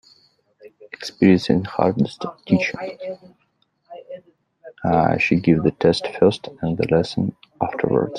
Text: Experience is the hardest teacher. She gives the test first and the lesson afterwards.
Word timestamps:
Experience 0.93 1.47
is 1.51 1.61
the 1.61 1.69
hardest 1.69 2.25
teacher. 2.47 2.75
She 5.19 5.35
gives 5.35 5.61
the 5.61 5.75
test 5.79 6.07
first 6.19 6.49
and 6.63 6.75
the 6.75 6.87
lesson 6.89 7.35
afterwards. 7.61 8.09